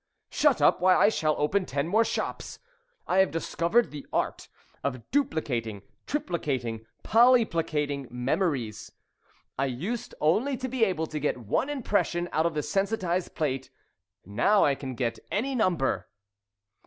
[0.31, 0.81] "Shut up!
[0.81, 2.57] Why, I shall open ten more shops.
[3.05, 4.49] I have discovered the art
[4.83, 8.93] of duplicating, triplicating, polyplicating memories.
[9.59, 13.69] I used only to be able to get one impression out of the sensitised plate,
[14.25, 16.09] now I can get any number."